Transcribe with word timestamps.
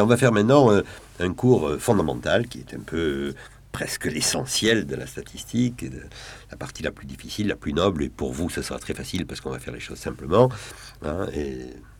On 0.00 0.06
va 0.06 0.16
faire 0.16 0.32
maintenant 0.32 0.72
euh, 0.72 0.82
un 1.20 1.32
cours 1.34 1.68
euh, 1.68 1.78
fondamental 1.78 2.48
qui 2.48 2.60
est 2.60 2.74
un 2.74 2.80
peu 2.80 2.96
euh, 2.96 3.34
presque 3.72 4.06
l'essentiel 4.06 4.86
de 4.86 4.96
la 4.96 5.06
statistique, 5.06 5.84
la 6.50 6.56
partie 6.56 6.82
la 6.82 6.90
plus 6.90 7.06
difficile, 7.06 7.48
la 7.48 7.56
plus 7.56 7.72
noble, 7.72 8.04
et 8.04 8.08
pour 8.08 8.32
vous, 8.32 8.50
ça 8.50 8.62
sera 8.62 8.78
très 8.78 8.94
facile 8.94 9.26
parce 9.26 9.40
qu'on 9.40 9.50
va 9.50 9.58
faire 9.58 9.72
les 9.72 9.80
choses 9.80 9.98
simplement. 9.98 10.50
Hein, 11.02 11.26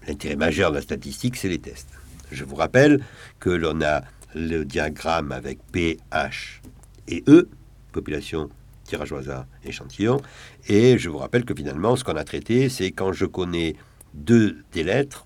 l'intérêt 0.06 0.36
majeur 0.36 0.70
de 0.70 0.76
la 0.76 0.82
statistique, 0.82 1.36
c'est 1.36 1.48
les 1.48 1.58
tests. 1.58 1.88
Je 2.30 2.44
vous 2.44 2.56
rappelle 2.56 3.02
que 3.40 3.48
l'on 3.48 3.80
a 3.80 4.02
le 4.34 4.64
diagramme 4.64 5.32
avec 5.32 5.60
P, 5.72 5.98
H 6.12 6.60
et 7.08 7.24
E, 7.26 7.48
population, 7.92 8.50
tirage 8.84 9.12
au 9.12 9.16
hasard, 9.16 9.46
échantillon, 9.64 10.20
et 10.68 10.98
je 10.98 11.08
vous 11.08 11.18
rappelle 11.18 11.46
que 11.46 11.54
finalement, 11.54 11.96
ce 11.96 12.04
qu'on 12.04 12.16
a 12.16 12.24
traité, 12.24 12.68
c'est 12.68 12.90
quand 12.90 13.14
je 13.14 13.24
connais 13.24 13.76
deux 14.12 14.58
des 14.72 14.84
lettres, 14.84 15.24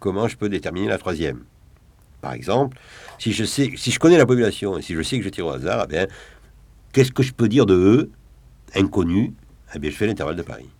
comment 0.00 0.26
je 0.26 0.36
peux 0.36 0.48
déterminer 0.48 0.88
la 0.88 0.98
troisième? 0.98 1.44
Par 2.22 2.32
exemple, 2.32 2.78
si 3.18 3.32
je 3.32 3.44
sais, 3.44 3.72
si 3.76 3.90
je 3.90 3.98
connais 3.98 4.16
la 4.16 4.24
population 4.24 4.78
et 4.78 4.82
si 4.82 4.94
je 4.94 5.02
sais 5.02 5.18
que 5.18 5.24
je 5.24 5.28
tire 5.28 5.46
au 5.46 5.50
hasard, 5.50 5.84
eh 5.84 5.88
bien, 5.88 6.06
qu'est-ce 6.92 7.10
que 7.10 7.22
je 7.22 7.32
peux 7.32 7.48
dire 7.48 7.66
de 7.66 7.74
E, 7.74 8.10
inconnu? 8.78 9.34
Eh 9.74 9.78
bien, 9.80 9.90
je 9.90 9.96
fais 9.96 10.06
l'intervalle 10.06 10.36
de 10.36 10.42
Paris. 10.42 10.70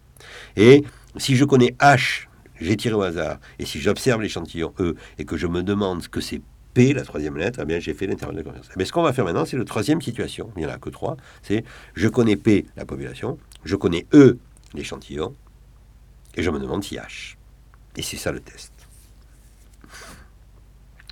Et 0.57 0.85
si 1.17 1.35
je 1.35 1.45
connais 1.45 1.75
H, 1.81 2.29
j'ai 2.61 2.77
tiré 2.77 2.95
au 2.95 3.03
hasard, 3.03 3.39
et 3.59 3.67
si 3.67 3.81
j'observe 3.81 4.23
l'échantillon 4.23 4.73
E 4.79 4.95
et 5.19 5.25
que 5.25 5.37
je 5.37 5.49
me 5.49 5.65
demande 5.65 6.03
ce 6.05 6.09
que 6.09 6.21
c'est 6.21 6.41
P, 6.75 6.95
la 6.95 7.03
troisième 7.03 7.37
lettre, 7.37 7.59
eh 7.61 7.67
bien, 7.67 7.81
j'ai 7.81 7.93
fait 7.93 8.07
l'intervalle 8.07 8.37
de 8.37 8.43
confiance. 8.43 8.69
Mais 8.77 8.85
eh 8.85 8.87
ce 8.87 8.93
qu'on 8.93 9.03
va 9.03 9.13
faire 9.13 9.25
maintenant, 9.25 9.45
c'est 9.45 9.59
la 9.59 9.65
troisième 9.65 10.01
situation. 10.01 10.53
Il 10.57 10.61
n'y 10.61 10.67
en 10.67 10.71
a 10.73 10.79
que 10.79 10.91
trois. 10.91 11.17
C'est 11.43 11.65
je 11.95 12.07
connais 12.07 12.37
P, 12.37 12.67
la 12.77 12.87
population, 12.87 13.37
je 13.65 13.75
connais 13.75 14.07
E, 14.15 14.39
l'échantillon, 14.75 15.35
et 16.37 16.43
je 16.43 16.51
me 16.51 16.61
demande 16.61 16.85
si 16.85 16.97
H. 16.97 17.35
Et 17.97 18.03
c'est 18.03 18.17
ça 18.17 18.31
le 18.31 18.39
test. 18.39 18.73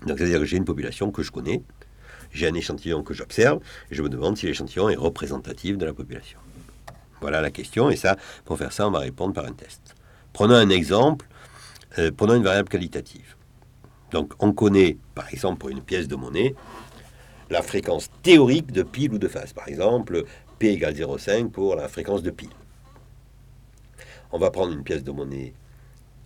Donc, 0.07 0.19
c'est-à-dire 0.19 0.41
que 0.41 0.45
j'ai 0.45 0.57
une 0.57 0.65
population 0.65 1.11
que 1.11 1.23
je 1.23 1.31
connais, 1.31 1.63
j'ai 2.33 2.49
un 2.49 2.55
échantillon 2.55 3.03
que 3.03 3.15
j'observe, 3.15 3.61
et 3.91 3.95
je 3.95 4.03
me 4.03 4.09
demande 4.09 4.37
si 4.37 4.47
l'échantillon 4.47 4.89
est 4.89 4.97
représentatif 4.97 5.77
de 5.77 5.85
la 5.85 5.93
population. 5.93 6.39
Voilà 7.21 7.41
la 7.41 7.51
question, 7.51 7.91
et 7.91 7.97
ça, 7.97 8.17
pour 8.45 8.59
faire 8.59 8.73
ça, 8.73 8.89
on 8.89 8.91
va 8.91 9.01
répondre 9.01 9.35
par 9.35 9.45
un 9.45 9.53
test. 9.53 9.95
Prenons 10.33 10.55
un 10.55 10.71
exemple, 10.71 11.27
euh, 11.99 12.11
prenons 12.17 12.35
une 12.35 12.45
variable 12.45 12.69
qualitative. 12.69 13.37
Donc, 14.11 14.33
on 14.39 14.53
connaît, 14.53 14.97
par 15.15 15.29
exemple, 15.33 15.59
pour 15.59 15.69
une 15.69 15.83
pièce 15.83 16.09
de 16.09 16.17
monnaie, 16.17 16.55
la 17.51 17.63
fréquence 17.63 18.09
théorique 18.23 18.73
de 18.73 18.83
pile 18.83 19.13
ou 19.13 19.19
de 19.19 19.29
face. 19.29 19.53
Par 19.53 19.69
exemple, 19.69 20.25
P 20.59 20.69
égale 20.69 20.95
0,5 20.95 21.51
pour 21.51 21.77
la 21.77 21.89
fréquence 21.89 22.23
de 22.23 22.31
pile. 22.31 22.51
On 24.33 24.39
va 24.39 24.51
prendre 24.51 24.73
une 24.73 24.85
pièce 24.85 25.03
de 25.03 25.11
monnaie 25.11 25.53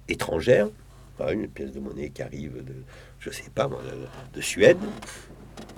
étrangère, 0.08 0.68
une 1.30 1.48
pièce 1.48 1.72
de 1.72 1.80
monnaie 1.80 2.10
qui 2.10 2.22
arrive 2.22 2.62
de, 2.62 2.74
je 3.24 3.30
sais 3.30 3.50
pas, 3.54 3.70
de, 4.34 4.40
Suède. 4.40 4.78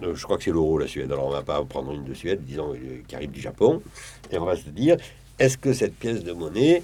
Euh, 0.02 0.14
je 0.16 0.25
crois 0.25 0.36
que 0.36 0.42
c'est 0.42 0.50
l'euro, 0.50 0.78
la 0.78 0.89
Suède. 0.89 1.12
Alors, 1.12 1.27
on 1.27 1.30
va 1.30 1.42
pas 1.42 1.62
prendre 1.64 1.92
une 1.92 2.05
de 2.05 2.12
Suède, 2.12 2.44
disons, 2.44 2.75
euh, 2.75 3.03
qui 3.06 3.14
arrive 3.14 3.30
du 3.30 3.41
Japon. 3.41 3.83
Et 4.33 4.38
on 4.38 4.44
va 4.44 4.56
se 4.56 4.69
dire, 4.70 4.97
est-ce 5.38 5.56
que 5.56 5.72
cette 5.72 5.94
pièce 5.94 6.25
de 6.25 6.33
monnaie, 6.33 6.83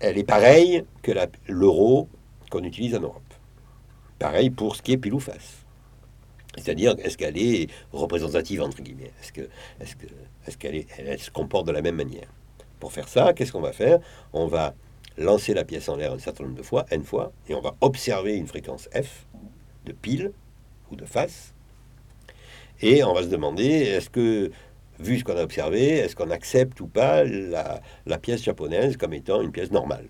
elle 0.00 0.18
est 0.18 0.24
pareille 0.24 0.84
que 1.02 1.12
l'euro 1.48 2.08
qu'on 2.50 2.64
utilise 2.64 2.94
en 2.94 3.00
Europe? 3.00 3.22
Pareil 4.18 4.50
pour 4.50 4.76
ce 4.76 4.82
qui 4.82 4.92
est 4.92 4.98
pile 4.98 5.14
ou 5.14 5.20
face. 5.20 5.64
C'est-à-dire, 6.56 6.94
est-ce 6.98 7.16
qu'elle 7.16 7.38
est 7.38 7.70
représentative, 7.92 8.60
entre 8.60 8.82
guillemets? 8.82 9.12
Est-ce 9.22 9.32
que, 9.32 9.48
est-ce 9.80 9.96
que, 9.96 10.06
est-ce 10.46 10.58
qu'elle 10.58 10.84
elle 10.98 11.20
se 11.20 11.30
comporte 11.30 11.66
de 11.66 11.72
la 11.72 11.80
même 11.80 11.96
manière? 11.96 12.28
Pour 12.78 12.92
faire 12.92 13.08
ça, 13.08 13.32
qu'est-ce 13.32 13.52
qu'on 13.52 13.60
va 13.60 13.72
faire? 13.72 14.00
On 14.32 14.48
va 14.48 14.74
lancer 15.16 15.54
la 15.54 15.64
pièce 15.64 15.88
en 15.88 15.96
l'air 15.96 16.12
un 16.12 16.18
certain 16.18 16.44
nombre 16.44 16.56
de 16.56 16.62
fois, 16.62 16.84
n 16.90 17.02
fois, 17.04 17.32
et 17.48 17.54
on 17.54 17.60
va 17.60 17.74
observer 17.80 18.36
une 18.36 18.46
fréquence 18.46 18.88
f 18.92 19.27
de 19.88 19.92
pile 19.92 20.32
ou 20.90 20.96
de 20.96 21.04
face. 21.04 21.52
Et 22.80 23.02
on 23.02 23.12
va 23.12 23.22
se 23.22 23.28
demander, 23.28 23.64
est-ce 23.64 24.08
que, 24.08 24.50
vu 25.00 25.18
ce 25.18 25.24
qu'on 25.24 25.36
a 25.36 25.42
observé, 25.42 25.96
est-ce 25.98 26.14
qu'on 26.14 26.30
accepte 26.30 26.80
ou 26.80 26.86
pas 26.86 27.24
la, 27.24 28.18
pièce 28.18 28.42
japonaise 28.42 28.96
comme 28.96 29.12
étant 29.12 29.42
une 29.42 29.50
pièce 29.50 29.72
normale? 29.72 30.06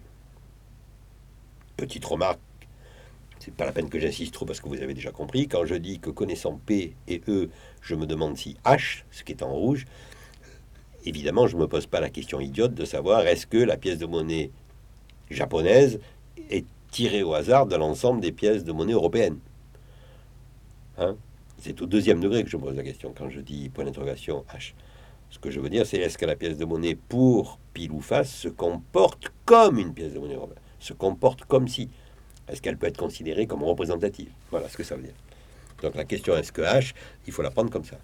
Petite 1.77 2.05
remarque, 2.05 2.41
c'est 3.39 3.55
pas 3.55 3.65
la 3.65 3.73
peine 3.73 3.89
que 3.89 3.99
j'insiste 3.99 4.35
trop 4.35 4.45
parce 4.45 4.61
que 4.61 4.69
vous 4.69 4.83
avez 4.83 4.93
déjà 4.93 5.13
compris, 5.13 5.49
quand 5.49 5.65
je 5.65 5.77
dis 5.77 5.99
que 5.99 6.11
connaissant 6.11 6.61
P 6.67 6.95
et 7.07 7.23
E, 7.29 7.49
je 7.81 7.95
me 7.95 8.05
demande 8.05 8.37
si 8.37 8.57
H, 8.65 9.05
ce 9.11 9.25
qui 9.25 9.33
est 9.33 9.43
en 9.43 9.53
rouge, 9.53 9.87
évidemment, 11.07 11.47
je 11.47 11.57
ne 11.57 11.63
me 11.63 11.69
pose 11.69 11.87
pas 11.87 12.01
la 12.01 12.11
question 12.11 12.41
idiote 12.41 12.75
de 12.75 12.85
savoir 12.85 13.27
est-ce 13.27 13.47
que 13.47 13.59
la 13.59 13.79
pièce 13.79 13.99
de 13.99 14.07
monnaie 14.07 14.51
japonaise 15.31 16.01
est 16.51 16.67
tirée 16.91 17.23
au 17.23 17.35
hasard 17.35 17.67
de 17.67 17.77
l'ensemble 17.77 18.21
des 18.21 18.33
pièces 18.33 18.65
de 18.65 18.73
monnaie 18.73 18.93
européennes. 18.93 19.39
Hein 20.99 21.17
c'est 21.61 21.81
au 21.83 21.87
deuxième 21.87 22.21
degré 22.21 22.45
que 22.45 22.51
je 22.51 22.57
pose 22.57 22.77
la 22.77 22.83
question 22.83 23.13
quand 23.17 23.29
je 23.31 23.41
dis 23.41 23.69
point 23.69 23.85
d'interrogation 23.85 24.45
H. 24.55 24.75
Ce 25.31 25.39
que 25.39 25.51
je 25.51 25.61
veux 25.61 25.69
dire, 25.69 25.85
c'est 25.85 25.99
est-ce 25.99 26.17
que 26.17 26.25
la 26.25 26.37
pièce 26.37 26.57
de 26.57 26.65
monnaie 26.65 26.95
pour 26.95 27.59
pile 27.75 27.93
ou 27.93 28.01
face 28.01 28.31
se 28.31 28.49
comporte 28.49 29.31
comme 29.45 29.79
une 29.79 29.93
pièce 29.93 30.15
de 30.15 30.19
monnaie 30.19 30.37
européenne 30.37 30.61
Se 30.81 30.93
comporte 30.93 31.45
comme 31.45 31.69
si 31.69 31.91
Est-ce 32.49 32.63
qu'elle 32.63 32.79
peut 32.79 32.87
être 32.87 32.97
considérée 32.97 33.47
comme 33.47 33.63
représentative? 33.63 34.31
Voilà 34.51 34.69
ce 34.69 34.77
que 34.77 34.85
ça 34.85 34.97
veut 34.97 35.03
dire. 35.03 35.15
Donc 35.83 35.95
la 35.95 36.05
question 36.05 36.35
est-ce 36.37 36.53
que 36.53 36.63
H, 36.63 36.95
il 37.27 37.33
faut 37.33 37.43
la 37.43 37.51
prendre 37.51 37.71
comme 37.71 37.85
ça? 37.85 37.97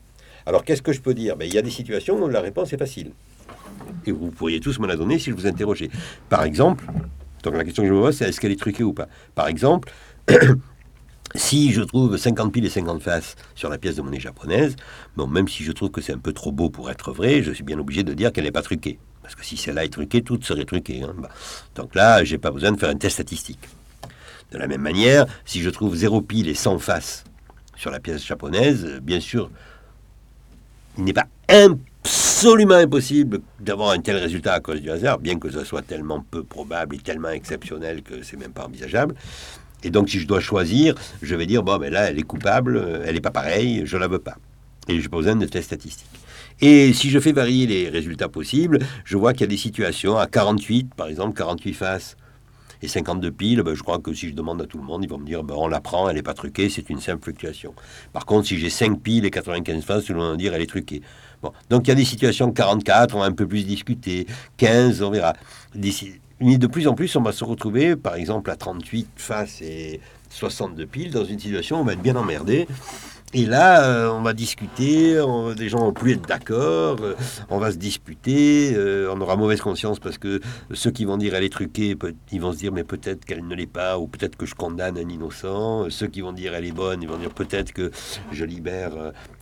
Alors 0.47 0.65
qu'est-ce 0.65 0.82
que 0.82 0.93
je 0.93 1.00
peux 1.00 1.15
dire? 1.15 1.37
Ben, 1.37 1.47
Il 1.47 1.55
y 1.55 1.59
a 1.59 1.62
des 1.62 1.71
situations 1.71 2.22
où 2.22 2.28
la 2.28 2.41
réponse 2.41 2.72
est 2.72 2.78
facile. 2.78 3.12
Et 4.05 4.12
vous 4.12 4.31
pourriez 4.31 4.61
tous 4.61 4.78
me 4.78 4.87
la 4.87 4.97
donner 4.97 5.19
si 5.19 5.31
je 5.31 5.34
vous 5.34 5.47
interrogeais. 5.47 5.91
Par 6.28 6.43
exemple, 6.44 6.84
donc 7.43 7.55
la 7.55 7.65
question 7.65 7.82
que 7.84 7.88
je 7.88 7.94
me 7.94 8.00
pose, 8.00 8.16
c'est 8.16 8.28
est-ce 8.28 8.41
qu'elle 8.41 8.53
est 8.53 8.61
truquée 8.61 8.84
ou 8.84 8.93
pas? 8.93 9.09
Par 9.34 9.49
exemple, 9.49 9.91
si 11.34 11.72
je 11.72 11.83
trouve 11.83 12.17
50 12.17 12.53
piles 12.53 12.65
et 12.65 12.71
50 12.71 13.03
faces 13.03 13.37
sur 13.55 13.69
la 13.69 13.78
pièce 13.78 13.97
de 13.97 14.03
monnaie 14.03 14.21
japonaise, 14.21 14.77
bon, 15.17 15.27
même 15.27 15.49
si 15.49 15.65
je 15.65 15.72
trouve 15.72 15.91
que 15.91 16.00
c'est 16.00 16.12
un 16.12 16.19
peu 16.19 16.33
trop 16.33 16.53
beau 16.53 16.71
pour 16.71 16.91
être 16.91 17.12
vrai, 17.12 17.43
je 17.43 17.50
suis 17.53 17.65
bien 17.65 17.78
obligé 17.78 18.03
de 18.03 18.15
dire 18.15 18.33
qu'elle 18.33 18.45
n'est 18.45 18.53
pas 18.53 18.62
truquée. 18.62 18.99
Parce 19.22 19.34
que 19.34 19.44
si 19.44 19.56
celle-là 19.56 19.84
est 19.84 19.93
truquée, 19.93 20.23
toutes 20.23 20.44
seraient 20.44 20.65
truquées. 20.65 21.03
Hein. 21.03 21.15
Bah, 21.19 21.31
donc 21.75 21.94
là, 21.94 22.23
j'ai 22.25 22.39
pas 22.39 22.50
besoin 22.50 22.73
de 22.73 22.78
faire 22.78 22.91
un 22.91 22.97
test 22.97 23.15
statistique. 23.15 23.69
De 24.53 24.59
la 24.59 24.69
même 24.69 24.83
manière, 24.83 25.27
si 25.44 25.62
je 25.62 25.71
trouve 25.71 25.97
0 25.97 26.21
pile 26.21 26.49
et 26.49 26.55
100 26.55 26.78
faces 26.78 27.25
sur 27.77 27.91
la 27.91 27.99
pièce 27.99 28.25
japonaise, 28.25 29.00
bien 29.03 29.19
sûr, 29.19 29.50
il 30.99 31.05
n'est 31.05 31.12
pas 31.12 31.27
absolument 31.49 32.75
impossible 32.75 33.41
d'avoir 33.59 33.91
un 33.91 33.99
tel 33.99 34.17
résultat 34.17 34.53
à 34.53 34.61
cause 34.61 34.81
du 34.81 34.91
hasard, 34.91 35.19
bien 35.19 35.39
que 35.39 35.50
ce 35.50 35.65
soit 35.65 35.83
tellement 35.83 36.25
peu 36.31 36.44
probable 36.44 36.94
et 36.97 36.99
tellement 36.99 37.31
exceptionnel 37.31 38.03
que 38.03 38.23
c'est 38.23 38.37
même 38.37 38.53
pas 38.53 38.67
envisageable. 38.67 39.17
Et 39.84 39.91
donc, 39.91 40.09
si 40.09 40.19
je 40.19 40.27
dois 40.27 40.41
choisir, 40.41 40.95
je 41.22 41.34
vais 41.34 41.47
dire 41.47 41.62
bon, 41.62 41.78
mais 41.78 41.91
ben 41.91 41.93
là, 41.93 42.11
elle 42.11 42.19
est 42.19 42.22
coupable, 42.22 43.03
elle 43.05 43.15
n'est 43.15 43.21
pas 43.21 43.31
pareille, 43.31 43.83
je 43.84 43.97
la 43.97 44.09
veux 44.09 44.19
pas. 44.19 44.37
Et 44.89 44.99
pas 45.00 45.17
besoin 45.17 45.37
de 45.37 45.47
tests 45.47 45.67
statistiques. 45.67 46.09
Et 46.61 46.93
si 46.93 47.11
je 47.11 47.19
fais 47.19 47.33
varier 47.33 47.67
les 47.67 47.89
résultats 47.89 48.28
possibles, 48.28 48.78
je 49.05 49.17
vois 49.17 49.33
qu'il 49.33 49.43
y 49.43 49.44
a 49.44 49.49
des 49.49 49.56
situations 49.56 50.17
à 50.17 50.27
48, 50.27 50.94
par 50.94 51.09
exemple, 51.09 51.37
48 51.37 51.75
faces 51.75 52.17
et 52.83 52.89
52 52.89 53.31
piles, 53.33 53.62
ben, 53.62 53.75
je 53.75 53.83
crois 53.83 53.99
que 53.99 54.12
si 54.12 54.28
je 54.28 54.34
demande 54.34 54.61
à 54.62 54.67
tout 54.67 54.78
le 54.78 54.84
monde, 54.84 55.03
ils 55.03 55.09
vont 55.09 55.19
me 55.19 55.27
dire 55.27 55.43
ben, 55.43 55.55
on 55.56 55.69
la 55.69 55.81
prend, 55.81 56.09
elle 56.09 56.17
n'est 56.17 56.23
pas 56.23 56.34
truquée, 56.34 56.69
c'est 56.69 56.91
une 56.91 57.00
simple 57.00 57.23
fluctuation. 57.25 57.75
Par 58.12 58.27
contre, 58.27 58.47
si 58.47 58.59
j'ai 58.59 58.71
5 58.71 59.00
piles 59.00 59.25
et 59.25 59.31
95 59.31 59.83
faces, 59.83 60.05
tout 60.05 60.12
le 60.12 60.19
monde 60.19 60.33
va 60.33 60.37
dire 60.37 60.55
elle 60.55 60.62
est 60.62 60.67
truquée. 60.67 61.03
Bon. 61.43 61.53
Donc 61.71 61.87
il 61.87 61.89
y 61.89 61.93
a 61.93 61.97
des 61.97 62.05
situations 62.05 62.53
44, 62.53 63.17
on 63.17 63.21
va 63.21 63.27
un 63.27 63.33
peu 63.33 63.47
plus 63.47 63.65
discuter, 63.65 64.27
15, 64.59 65.03
on 65.03 65.11
verra. 65.11 65.34
De 66.41 66.67
plus 66.67 66.89
en 66.89 66.95
plus, 66.95 67.15
on 67.17 67.22
va 67.22 67.33
se 67.33 67.45
retrouver, 67.45 67.97
par 67.97 68.15
exemple, 68.15 68.50
à 68.50 68.56
38 68.56 69.09
faces 69.17 69.62
et 69.62 70.00
62 70.31 70.87
piles, 70.87 71.11
dans 71.11 71.25
une 71.25 71.39
situation 71.39 71.78
où 71.78 71.81
on 71.81 71.84
va 71.84 71.93
être 71.93 72.03
bien 72.03 72.17
emmerdé. 72.17 72.67
Et 73.37 73.47
là, 73.47 73.84
euh, 73.84 74.11
on 74.12 74.22
va 74.22 74.33
discuter, 74.33 75.21
des 75.56 75.69
gens 75.69 75.78
vont 75.78 75.93
plus 75.93 76.12
être 76.12 76.25
d'accord, 76.25 76.99
euh, 77.03 77.15
on 77.50 77.59
va 77.59 77.72
se 77.72 77.77
disputer, 77.77 78.72
euh, 78.77 79.12
on 79.12 79.21
aura 79.21 79.34
mauvaise 79.34 79.61
conscience 79.61 79.99
parce 79.99 80.19
que 80.19 80.41
ceux 80.72 80.93
qui 80.93 81.05
vont 81.05 81.17
dire 81.17 81.34
elle 81.34 81.43
est 81.43 81.53
truquée, 81.53 81.97
ils 82.31 82.41
vont 82.41 82.53
se 82.53 82.59
dire 82.59 82.71
mais 82.71 82.84
peut-être 82.84 83.25
qu'elle 83.25 83.44
ne 83.44 83.56
l'est 83.56 83.67
pas, 83.67 83.99
ou 83.99 84.06
peut-être 84.06 84.37
que 84.37 84.47
je 84.47 84.55
condamne 84.55 84.97
un 84.99 85.09
innocent. 85.09 85.91
Ceux 85.91 86.06
qui 86.06 86.21
vont 86.21 86.33
dire 86.33 86.55
elle 86.55 86.65
est 86.65 86.71
bonne, 86.71 87.03
ils 87.03 87.09
vont 87.09 87.19
dire 87.19 87.34
peut-être 87.34 87.73
que 87.73 87.91
je 88.31 88.44
libère 88.44 88.93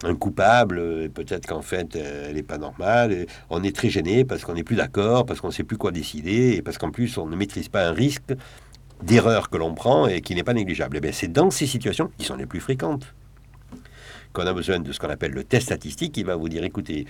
un 0.05 0.15
coupable, 0.15 1.03
et 1.03 1.11
peut-être 1.11 1.47
qu'en 1.47 1.61
fait 1.61 1.95
elle 1.95 2.37
n'est 2.37 2.43
pas 2.43 2.57
normale. 2.57 3.27
On 3.51 3.63
est 3.63 3.77
très 3.77 3.91
gêné 3.91 4.25
parce 4.25 4.43
qu'on 4.43 4.55
n'est 4.55 4.65
plus 4.65 4.77
d'accord, 4.77 5.27
parce 5.27 5.43
qu'on 5.43 5.49
ne 5.49 5.53
sait 5.53 5.65
plus 5.65 5.77
quoi 5.77 5.91
décider, 5.91 6.55
et 6.57 6.63
parce 6.63 6.79
qu'en 6.79 6.93
plus 6.93 7.19
on 7.19 7.27
ne 7.27 7.37
maîtrise 7.37 7.69
pas 7.69 7.87
un 7.87 7.93
risque 7.93 8.33
d'erreur 9.03 9.51
que 9.51 9.59
l'on 9.59 9.75
prend 9.75 10.07
et 10.07 10.23
qui 10.23 10.35
n'est 10.35 10.45
pas 10.45 10.55
négligeable. 10.55 10.97
Et 10.97 10.99
eh 10.99 11.01
bien 11.03 11.13
c'est 11.13 11.31
dans 11.31 11.51
ces 11.51 11.67
situations 11.67 12.11
qui 12.17 12.25
sont 12.25 12.37
les 12.37 12.47
plus 12.47 12.61
fréquentes 12.61 13.15
qu'on 14.33 14.47
a 14.47 14.53
besoin 14.53 14.81
de 14.81 14.93
ce 14.93 14.99
qu'on 14.99 15.11
appelle 15.11 15.33
le 15.33 15.45
test 15.45 15.67
statistique, 15.67 16.17
il 16.17 16.27
va 16.27 16.37
vous 16.37 16.49
dire, 16.49 16.65
écoutez, 16.65 17.07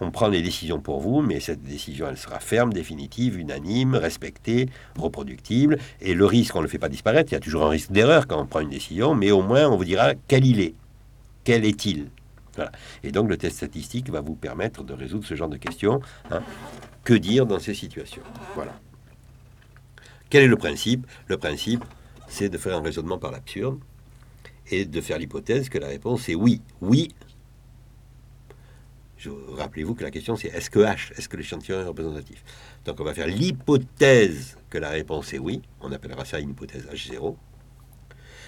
on 0.00 0.10
prend 0.10 0.28
les 0.28 0.42
décisions 0.42 0.80
pour 0.80 1.00
vous, 1.00 1.22
mais 1.22 1.40
cette 1.40 1.62
décision, 1.62 2.06
elle 2.08 2.16
sera 2.16 2.38
ferme, 2.38 2.72
définitive, 2.72 3.38
unanime, 3.38 3.94
respectée, 3.96 4.68
reproductible. 4.96 5.78
Et 6.00 6.14
le 6.14 6.24
risque, 6.24 6.54
on 6.54 6.58
ne 6.58 6.64
le 6.64 6.68
fait 6.68 6.78
pas 6.78 6.88
disparaître. 6.88 7.32
Il 7.32 7.34
y 7.34 7.38
a 7.38 7.40
toujours 7.40 7.64
un 7.64 7.70
risque 7.70 7.90
d'erreur 7.90 8.26
quand 8.26 8.40
on 8.40 8.46
prend 8.46 8.60
une 8.60 8.70
décision, 8.70 9.14
mais 9.14 9.30
au 9.30 9.42
moins, 9.42 9.68
on 9.68 9.76
vous 9.76 9.84
dira 9.84 10.14
quel 10.28 10.44
il 10.44 10.60
est. 10.60 10.74
Quel 11.42 11.64
est-il 11.64 12.10
Et 13.02 13.10
donc, 13.10 13.28
le 13.28 13.36
test 13.36 13.56
statistique 13.56 14.10
va 14.10 14.20
vous 14.20 14.34
permettre 14.34 14.84
de 14.84 14.92
résoudre 14.92 15.24
ce 15.24 15.34
genre 15.34 15.48
de 15.48 15.56
questions. 15.56 16.00
Hein. 16.30 16.42
Que 17.02 17.14
dire 17.14 17.46
dans 17.46 17.58
ces 17.58 17.74
situations? 17.74 18.22
Voilà. 18.54 18.78
Quel 20.30 20.44
est 20.44 20.48
le 20.48 20.56
principe? 20.56 21.06
Le 21.26 21.38
principe, 21.38 21.84
c'est 22.28 22.48
de 22.48 22.58
faire 22.58 22.76
un 22.76 22.82
raisonnement 22.82 23.18
par 23.18 23.32
l'absurde 23.32 23.78
et 24.70 24.84
de 24.84 25.00
faire 25.00 25.18
l'hypothèse 25.18 25.68
que 25.68 25.78
la 25.78 25.88
réponse 25.88 26.28
est 26.28 26.34
oui. 26.34 26.60
Oui. 26.80 27.10
Rappelez-vous 29.56 29.94
que 29.94 30.04
la 30.04 30.10
question 30.10 30.36
c'est 30.36 30.48
est-ce 30.48 30.70
que 30.70 30.78
H, 30.78 31.12
est-ce 31.16 31.28
que 31.28 31.36
l'échantillon 31.36 31.80
est 31.80 31.84
représentatif? 31.84 32.44
Donc 32.84 33.00
on 33.00 33.04
va 33.04 33.14
faire 33.14 33.26
l'hypothèse 33.26 34.56
que 34.70 34.78
la 34.78 34.90
réponse 34.90 35.32
est 35.32 35.38
oui. 35.38 35.62
On 35.80 35.90
appellera 35.92 36.24
ça 36.24 36.38
une 36.38 36.50
hypothèse 36.50 36.86
H0. 36.92 37.34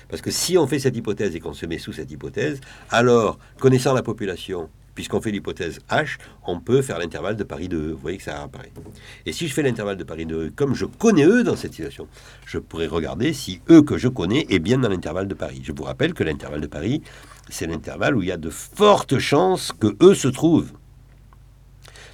Parce 0.09 0.23
que 0.23 0.31
si 0.31 0.59
on 0.59 0.67
fait 0.67 0.81
cette 0.81 0.97
hypothèse 0.97 1.37
et 1.37 1.41
qu'on 1.41 1.55
se 1.55 1.67
met 1.67 1.79
sous 1.79 1.93
cette 1.93 2.11
hypothèse, 2.11 2.61
alors, 2.91 3.39
connaissant 3.59 3.95
la 3.95 4.03
population, 4.03 4.69
puisqu'on 4.95 5.21
fait 5.21 5.31
l'hypothèse 5.31 5.81
H, 5.91 6.19
on 6.47 6.61
peut 6.61 6.83
faire 6.83 6.99
l'intervalle 6.99 7.37
de 7.37 7.45
Paris 7.45 7.69
de 7.69 7.77
E. 7.77 7.93
Vous 7.93 7.99
voyez 7.99 8.19
que 8.19 8.25
ça 8.25 8.43
apparaît. 8.43 8.73
Et 9.27 9.33
si 9.33 9.49
je 9.49 9.55
fais 9.55 9.63
l'intervalle 9.63 9.97
de 9.97 10.05
Paris 10.05 10.27
de 10.27 10.47
E, 10.47 10.53
comme 10.55 10.75
je 10.75 10.85
connais 10.85 11.25
E 11.25 11.43
dans 11.43 11.57
cette 11.57 11.73
situation, 11.73 12.07
je 12.47 12.59
pourrais 12.59 12.87
regarder 12.87 13.33
si 13.33 13.61
E 13.71 13.83
que 13.83 13.99
je 13.99 14.09
connais 14.09 14.47
est 14.51 14.59
bien 14.59 14.79
dans 14.79 14.89
l'intervalle 14.89 15.29
de 15.29 15.35
Paris. 15.35 15.63
Je 15.65 15.73
vous 15.73 15.85
rappelle 15.85 16.15
que 16.15 16.25
l'intervalle 16.25 16.61
de 16.61 16.67
Paris, 16.67 17.03
c'est 17.49 17.67
l'intervalle 17.67 18.17
où 18.17 18.23
il 18.23 18.29
y 18.29 18.33
a 18.33 18.37
de 18.37 18.51
fortes 18.51 19.19
chances 19.19 19.73
que 19.73 19.97
E 20.03 20.15
se 20.15 20.29
trouve. 20.29 20.73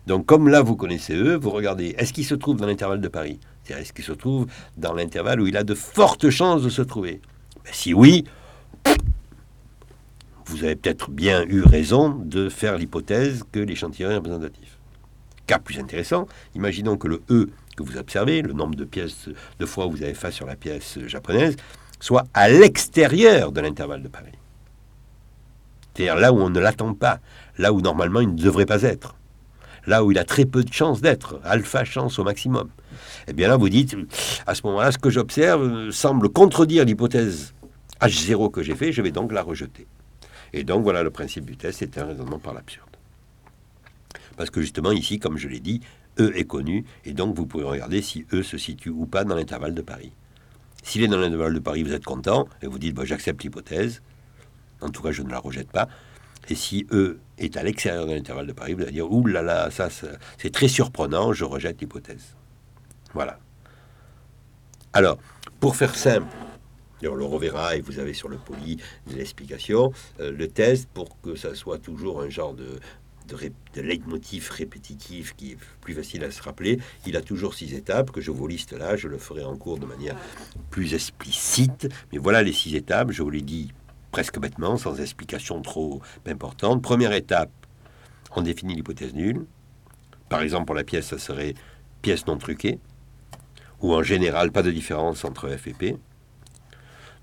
Donc 0.07 0.25
comme 0.27 0.49
là 0.49 0.63
vous 0.63 0.77
connaissez 0.77 1.15
E, 1.15 1.35
vous 1.35 1.51
regardez, 1.51 1.95
est-ce 1.99 2.13
qu'il 2.13 2.25
se 2.25 2.35
trouve 2.35 2.57
dans 2.57 2.67
l'intervalle 2.67 3.01
de 3.01 3.09
Paris? 3.09 3.41
C'est-à-dire, 3.65 3.83
est-ce 3.83 3.93
qu'il 3.93 4.05
se 4.05 4.13
trouve 4.13 4.47
dans 4.77 4.93
l'intervalle 4.93 5.41
où 5.41 5.47
il 5.49 5.57
a 5.57 5.65
de 5.65 5.75
fortes 5.75 6.31
chances 6.31 6.63
de 6.63 6.69
se 6.69 6.83
trouver? 6.83 7.21
Ben, 7.65 7.73
Si 7.73 7.93
oui, 7.93 8.25
vous 10.47 10.65
avez 10.65 10.77
peut-être 10.77 11.11
bien 11.11 11.45
eu 11.49 11.63
raison 11.63 12.11
de 12.11 12.49
faire 12.49 12.79
l'hypothèse 12.79 13.43
que 13.53 13.61
l'échantillon 13.61 14.11
est 14.11 14.17
représentatif. 14.17 14.79
Cas 15.47 15.59
plus 15.59 15.79
intéressant, 15.79 16.27
imaginons 16.55 16.97
que 16.97 17.09
le 17.09 17.23
E 17.31 17.49
que 17.77 17.83
vous 17.83 17.99
observez, 17.99 18.43
le 18.43 18.53
nombre 18.53 18.75
de 18.75 18.85
pièces 18.85 19.29
de 19.59 19.67
fois 19.67 19.87
où 19.87 19.91
vous 19.91 20.03
avez 20.03 20.15
face 20.15 20.35
sur 20.35 20.47
la 20.47 20.57
pièce 20.57 20.99
japonaise, 21.07 21.57
soit 22.01 22.25
à 22.33 22.49
l'extérieur 22.49 23.53
de 23.53 23.61
l'intervalle 23.61 24.03
de 24.03 24.09
Paris. 24.09 24.33
C'est-à-dire 25.95 26.17
là 26.17 26.33
où 26.33 26.41
on 26.41 26.51
ne 26.51 26.61
l'attend 26.61 26.95
pas, 26.95 27.21
là 27.59 27.73
où 27.73 27.81
normalement 27.81 28.21
il 28.21 28.35
ne 28.35 28.43
devrait 28.43 28.67
pas 28.67 28.83
être, 28.83 29.15
là 29.87 30.05
où 30.05 30.11
il 30.11 30.19
a 30.19 30.25
très 30.25 30.47
peu 30.47 30.65
de 30.65 30.73
chances 30.73 31.01
d'être, 31.01 31.41
alpha 31.45 31.85
chance 31.85 32.19
au 32.19 32.25
maximum. 32.25 32.69
Et 33.27 33.31
eh 33.31 33.33
bien 33.35 33.49
là, 33.49 33.57
vous 33.57 33.69
dites, 33.69 33.97
à 34.47 34.55
ce 34.55 34.63
moment-là, 34.65 34.93
ce 34.93 34.99
que 34.99 35.11
j'observe 35.11 35.91
semble 35.91 36.29
contredire 36.29 36.85
l'hypothèse 36.85 37.55
H0 38.01 38.51
que 38.51 38.63
j'ai 38.63 38.75
fait, 38.75 38.93
je 38.93 39.03
vais 39.03 39.11
donc 39.11 39.33
la 39.33 39.43
rejeter. 39.43 39.87
Et 40.53 40.65
donc 40.65 40.83
voilà, 40.83 41.03
le 41.03 41.11
principe 41.11 41.45
du 41.45 41.57
test, 41.57 41.79
c'est 41.79 41.99
un 41.99 42.07
raisonnement 42.07 42.39
par 42.39 42.55
l'absurde. 42.55 42.89
Parce 44.37 44.51
que 44.51 44.61
justement, 44.61 44.93
ici, 44.93 45.19
comme 45.19 45.39
je 45.39 45.49
l'ai 45.49 45.61
dit, 45.61 45.81
E 46.19 46.33
est 46.35 46.45
connu, 46.45 46.85
et 47.05 47.13
donc 47.13 47.37
vous 47.37 47.47
pouvez 47.47 47.65
regarder 47.65 48.01
si 48.01 48.27
E 48.33 48.43
se 48.43 48.57
situe 48.57 48.91
ou 48.91 49.07
pas 49.07 49.25
dans 49.25 49.35
l'intervalle 49.35 49.75
de 49.75 49.83
Paris. 49.83 50.13
S'il 50.83 51.03
est 51.03 51.09
dans 51.09 51.19
l'intervalle 51.19 51.55
de 51.55 51.59
Paris, 51.59 51.83
vous 51.83 51.93
êtes 51.93 52.05
content, 52.05 52.49
et 52.63 52.67
vous 52.67 52.79
dites, 52.79 52.99
j'accepte 53.05 53.43
l'hypothèse, 53.43 54.03
en 54.81 54.91
tout 54.91 55.03
cas, 55.03 55.11
je 55.11 55.23
ne 55.23 55.31
la 55.31 55.39
rejette 55.39 55.71
pas. 55.71 55.89
Et 56.49 56.55
si 56.55 56.87
E 56.93 57.19
est 57.39 57.57
à 57.57 57.63
l'extérieur 57.63 58.07
de 58.07 58.13
l'intervalle 58.13 58.47
de 58.47 58.53
Paris, 58.53 58.75
vous 58.75 58.83
allez 58.83 58.93
dire, 58.93 59.11
ouh 59.11 59.27
là 59.27 59.43
là, 59.43 59.71
ça, 59.71 59.89
c'est 59.91 60.53
très 60.53 60.69
surprenant, 60.69 61.33
je 61.33 61.45
rejette 61.45 61.81
l'hypothèse. 61.81 62.37
Voilà. 63.15 63.39
Alors, 64.93 65.19
pour 65.61 65.77
faire 65.77 65.95
simple, 65.95 66.29
on 67.05 67.15
le 67.15 67.25
reverra 67.25 67.77
et 67.77 67.81
vous 67.81 67.99
avez 67.99 68.15
sur 68.15 68.29
le 68.29 68.37
poly 68.37 68.79
l'explication. 69.15 69.93
Euh, 70.21 70.33
le 70.33 70.49
test, 70.49 70.89
pour 70.93 71.21
que 71.21 71.35
ça 71.35 71.55
soit 71.55 71.79
toujours 71.79 72.23
un 72.23 72.29
genre 72.29 72.55
de, 72.55 72.79
de, 73.29 73.81
leitmotiv 73.81 74.51
répétitif 74.51 75.35
qui 75.37 75.53
est 75.53 75.59
plus 75.81 75.95
facile 75.95 76.25
à 76.25 76.31
se 76.31 76.43
rappeler, 76.43 76.79
il 77.07 77.17
a 77.17 77.21
toujours 77.21 77.55
six 77.55 77.75
étapes 77.75 78.11
que 78.11 78.21
je 78.21 78.31
vous 78.31 78.47
liste 78.47 78.73
là. 78.73 78.97
Je 78.97 79.09
le 79.09 79.19
ferai 79.19 79.45
en 79.45 79.57
cours 79.57 79.79
de 79.79 79.87
manière 79.87 80.17
plus 80.71 80.95
explicite. 80.95 81.89
Mais 82.13 82.19
voilà 82.19 82.43
les 82.43 82.53
six 82.53 82.75
étapes. 82.75 83.11
Je 83.11 83.23
vous 83.23 83.31
l'ai 83.31 83.43
dit 83.43 83.73
presque 84.11 84.39
bêtement, 84.39 84.77
sans 84.77 85.01
explication 85.01 85.61
trop 85.61 86.01
importante. 86.27 86.83
Première 86.83 87.13
étape, 87.13 87.51
on 88.35 88.43
définit 88.43 88.75
l'hypothèse 88.75 89.15
nulle. 89.15 89.45
Par 90.29 90.41
exemple, 90.41 90.67
pour 90.67 90.75
la 90.75 90.85
pièce, 90.85 91.09
ça 91.09 91.19
serait 91.19 91.55
pièce 92.03 92.27
non 92.27 92.39
truquée, 92.39 92.79
ou 93.81 93.95
en 93.95 94.03
général, 94.03 94.53
pas 94.53 94.63
de 94.63 94.71
différence 94.71 95.25
entre 95.25 95.49
F 95.51 95.67
et 95.67 95.75
P. 95.75 95.97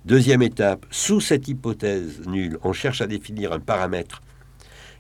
Deuxième 0.06 0.42
étape, 0.42 0.86
sous 0.92 1.22
cette 1.22 1.48
hypothèse 1.48 2.28
nulle, 2.28 2.58
on 2.64 2.74
cherche 2.74 3.00
à 3.00 3.08
définir 3.08 3.54
un 3.54 3.62
paramètre 3.62 4.22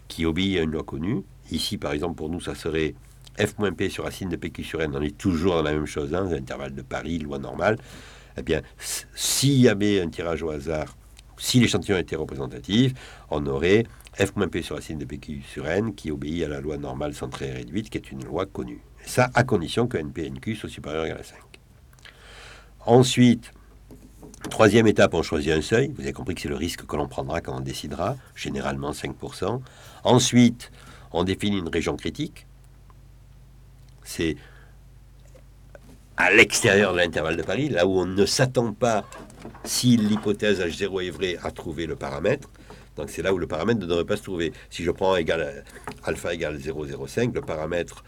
qui 0.07 0.25
obéit 0.25 0.59
à 0.59 0.61
une 0.61 0.71
loi 0.71 0.83
connue. 0.83 1.23
Ici, 1.51 1.77
par 1.77 1.91
exemple, 1.91 2.15
pour 2.15 2.29
nous, 2.29 2.39
ça 2.39 2.55
serait 2.55 2.95
f-p 3.37 3.89
sur 3.89 4.05
racine 4.05 4.29
de 4.29 4.37
pq 4.37 4.63
sur 4.63 4.81
n. 4.81 4.93
On 4.95 5.01
est 5.01 5.17
toujours 5.17 5.55
dans 5.55 5.61
la 5.61 5.73
même 5.73 5.85
chose, 5.85 6.13
hein, 6.13 6.29
l'intervalle 6.31 6.73
de 6.73 6.81
Paris, 6.81 7.19
loi 7.19 7.37
normale. 7.37 7.77
Eh 8.37 8.43
bien, 8.43 8.61
s'il 9.13 9.59
y 9.59 9.67
avait 9.67 9.99
un 9.99 10.07
tirage 10.07 10.41
au 10.41 10.51
hasard 10.51 10.95
si 11.37 11.59
l'échantillon 11.59 11.97
était 11.97 12.15
représentatif, 12.15 12.93
on 13.29 13.45
aurait 13.47 13.83
f-p 14.15 14.61
sur 14.61 14.77
racine 14.77 14.99
de 14.99 15.05
pq 15.05 15.41
sur 15.45 15.67
n 15.67 15.93
qui 15.93 16.11
obéit 16.11 16.45
à 16.45 16.47
la 16.47 16.61
loi 16.61 16.77
normale 16.77 17.13
centrée 17.13 17.51
réduite, 17.51 17.89
qui 17.89 17.97
est 17.97 18.09
une 18.09 18.23
loi 18.23 18.45
connue. 18.45 18.79
Et 19.05 19.09
ça, 19.09 19.29
à 19.33 19.43
condition 19.43 19.85
que 19.85 19.97
np 19.97 20.17
et 20.19 20.29
nq 20.29 20.55
soient 20.55 20.69
supérieurs 20.69 21.19
à 21.19 21.23
5. 21.23 21.39
Ensuite, 22.85 23.51
troisième 24.49 24.87
étape, 24.87 25.13
on 25.13 25.23
choisit 25.23 25.51
un 25.51 25.61
seuil. 25.61 25.91
Vous 25.95 26.01
avez 26.01 26.13
compris 26.13 26.35
que 26.35 26.41
c'est 26.41 26.49
le 26.49 26.55
risque 26.55 26.85
que 26.85 26.95
l'on 26.95 27.07
prendra 27.07 27.41
quand 27.41 27.55
on 27.55 27.61
décidera, 27.61 28.15
généralement 28.35 28.91
5%. 28.91 29.61
Ensuite, 30.03 30.71
on 31.11 31.23
définit 31.23 31.59
une 31.59 31.69
région 31.69 31.95
critique. 31.95 32.45
C'est 34.03 34.35
à 36.17 36.31
l'extérieur 36.31 36.93
de 36.93 36.97
l'intervalle 36.97 37.37
de 37.37 37.43
Paris, 37.43 37.69
là 37.69 37.87
où 37.87 37.99
on 37.99 38.05
ne 38.05 38.25
s'attend 38.25 38.73
pas 38.73 39.05
si 39.63 39.97
l'hypothèse 39.97 40.59
H0 40.59 41.07
est 41.07 41.09
vraie, 41.09 41.37
à 41.43 41.51
trouver 41.51 41.85
le 41.85 41.95
paramètre. 41.95 42.49
Donc 42.95 43.09
c'est 43.09 43.23
là 43.23 43.33
où 43.33 43.37
le 43.37 43.47
paramètre 43.47 43.79
ne 43.79 43.85
devrait 43.85 44.05
pas 44.05 44.17
se 44.17 44.23
trouver. 44.23 44.53
Si 44.69 44.83
je 44.83 44.91
prends 44.91 45.15
égal, 45.15 45.63
alpha 46.03 46.33
égale 46.33 46.57
0,05, 46.57 47.33
le 47.33 47.41
paramètre 47.41 48.03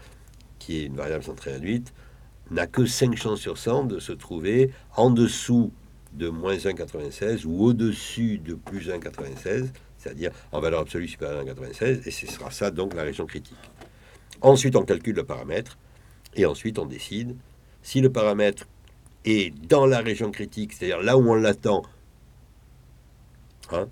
qui 0.58 0.78
est 0.78 0.84
une 0.84 0.96
variable 0.96 1.24
centrée 1.24 1.52
réduite 1.52 1.92
n'a 2.50 2.66
que 2.66 2.86
5 2.86 3.16
chances 3.16 3.40
sur 3.40 3.58
100 3.58 3.84
de 3.84 3.98
se 3.98 4.12
trouver 4.12 4.70
en 4.96 5.10
dessous 5.10 5.72
de 6.16 6.28
moins 6.28 6.56
1,96 6.56 7.44
ou 7.46 7.64
au-dessus 7.64 8.38
de 8.38 8.54
plus 8.54 8.88
1,96, 8.88 9.68
c'est-à-dire 9.98 10.30
en 10.52 10.60
valeur 10.60 10.80
absolue 10.80 11.08
supérieure 11.08 11.40
à 11.40 11.44
1,96, 11.44 12.06
et 12.06 12.10
ce 12.10 12.26
sera 12.26 12.50
ça 12.50 12.70
donc 12.70 12.94
la 12.94 13.02
région 13.02 13.26
critique. 13.26 13.56
Ensuite, 14.40 14.76
on 14.76 14.84
calcule 14.84 15.16
le 15.16 15.24
paramètre, 15.24 15.78
et 16.34 16.46
ensuite 16.46 16.78
on 16.78 16.86
décide 16.86 17.36
si 17.82 18.00
le 18.00 18.10
paramètre 18.10 18.66
et 19.24 19.52
dans 19.68 19.86
la 19.86 20.00
région 20.00 20.30
critique, 20.30 20.72
c'est-à-dire 20.72 21.02
là 21.02 21.16
où 21.16 21.30
on 21.30 21.34
l'attend, 21.34 21.82
hein, 23.70 23.88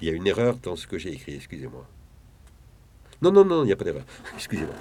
il 0.00 0.08
y 0.08 0.10
a 0.10 0.14
une 0.14 0.26
erreur 0.26 0.56
dans 0.56 0.76
ce 0.76 0.86
que 0.86 0.98
j'ai 0.98 1.12
écrit, 1.12 1.34
excusez-moi. 1.34 1.86
Non, 3.22 3.32
non, 3.32 3.44
non, 3.44 3.62
il 3.62 3.66
n'y 3.66 3.72
a 3.72 3.76
pas 3.76 3.84
d'erreur. 3.84 4.04
Excusez-moi. 4.34 4.74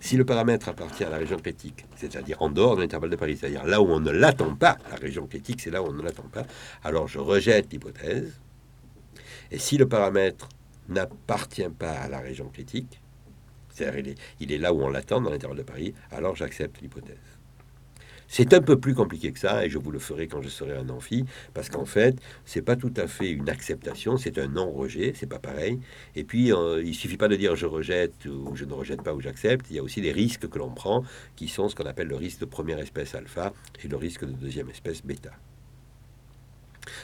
Si 0.00 0.16
le 0.16 0.24
paramètre 0.24 0.68
appartient 0.68 1.04
à 1.04 1.10
la 1.10 1.18
région 1.18 1.36
critique, 1.36 1.84
c'est-à-dire 1.96 2.40
en 2.40 2.48
dehors 2.48 2.76
de 2.76 2.80
l'intervalle 2.80 3.10
de 3.10 3.16
Paris, 3.16 3.36
c'est-à-dire 3.36 3.66
là 3.66 3.82
où 3.82 3.86
on 3.86 4.00
ne 4.00 4.10
l'attend 4.10 4.54
pas, 4.54 4.78
la 4.90 4.96
région 4.96 5.26
critique, 5.26 5.60
c'est 5.60 5.70
là 5.70 5.82
où 5.82 5.86
on 5.86 5.92
ne 5.92 6.02
l'attend 6.02 6.28
pas, 6.32 6.44
alors 6.82 7.06
je 7.06 7.18
rejette 7.18 7.70
l'hypothèse. 7.72 8.40
Et 9.50 9.58
si 9.58 9.76
le 9.76 9.86
paramètre 9.86 10.48
n'appartient 10.88 11.68
pas 11.68 11.92
à 11.92 12.08
la 12.08 12.20
région 12.20 12.48
critique, 12.48 13.00
c'est-à-dire 13.68 14.14
il 14.40 14.52
est 14.52 14.58
là 14.58 14.72
où 14.72 14.80
on 14.82 14.88
l'attend 14.88 15.20
dans 15.20 15.30
l'intervalle 15.30 15.58
de 15.58 15.62
Paris, 15.62 15.94
alors 16.10 16.34
j'accepte 16.34 16.80
l'hypothèse. 16.80 17.39
C'est 18.32 18.54
un 18.54 18.62
peu 18.62 18.78
plus 18.78 18.94
compliqué 18.94 19.32
que 19.32 19.40
ça, 19.40 19.66
et 19.66 19.70
je 19.70 19.76
vous 19.76 19.90
le 19.90 19.98
ferai 19.98 20.28
quand 20.28 20.40
je 20.40 20.48
serai 20.48 20.76
un 20.76 20.88
amphi, 20.88 21.24
parce 21.52 21.68
qu'en 21.68 21.84
fait, 21.84 22.16
c'est 22.44 22.62
pas 22.62 22.76
tout 22.76 22.92
à 22.96 23.08
fait 23.08 23.28
une 23.28 23.48
acceptation, 23.48 24.16
c'est 24.18 24.38
un 24.38 24.46
non-rejet, 24.46 25.14
c'est 25.16 25.26
pas 25.26 25.40
pareil. 25.40 25.80
Et 26.14 26.22
puis, 26.22 26.52
euh, 26.52 26.80
il 26.80 26.94
suffit 26.94 27.16
pas 27.16 27.26
de 27.26 27.34
dire 27.34 27.56
je 27.56 27.66
rejette 27.66 28.26
ou 28.26 28.54
je 28.54 28.64
ne 28.66 28.72
rejette 28.72 29.02
pas 29.02 29.14
ou 29.14 29.20
j'accepte. 29.20 29.66
Il 29.70 29.74
y 29.74 29.78
a 29.80 29.82
aussi 29.82 30.00
des 30.00 30.12
risques 30.12 30.48
que 30.48 30.60
l'on 30.60 30.70
prend, 30.70 31.02
qui 31.34 31.48
sont 31.48 31.68
ce 31.68 31.74
qu'on 31.74 31.86
appelle 31.86 32.06
le 32.06 32.14
risque 32.14 32.38
de 32.38 32.44
première 32.44 32.78
espèce 32.78 33.16
alpha 33.16 33.52
et 33.82 33.88
le 33.88 33.96
risque 33.96 34.24
de 34.24 34.30
deuxième 34.30 34.70
espèce 34.70 35.04
bêta. 35.04 35.32